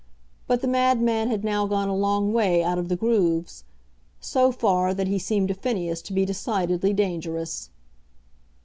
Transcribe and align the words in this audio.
But 0.47 0.61
the 0.61 0.67
madman 0.67 1.27
had 1.29 1.43
now 1.43 1.67
gone 1.67 1.87
a 1.87 1.95
long 1.95 2.33
way 2.33 2.63
out 2.63 2.79
of 2.79 2.89
the 2.89 2.95
grooves; 2.95 3.63
so 4.19 4.51
far, 4.51 4.95
that 4.95 5.07
he 5.07 5.19
seemed 5.19 5.49
to 5.49 5.53
Phineas 5.53 6.01
to 6.01 6.13
be 6.13 6.25
decidedly 6.25 6.91
dangerous. 6.91 7.69